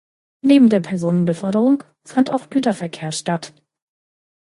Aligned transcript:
Neben 0.43 0.69
der 0.71 0.79
Personenbeförderung 0.79 1.83
fand 2.05 2.31
auch 2.31 2.49
Güterverkehr 2.49 3.11
statt. 3.11 3.53